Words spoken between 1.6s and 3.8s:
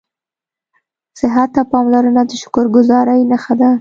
پاملرنه د شکرګذارۍ نښه ده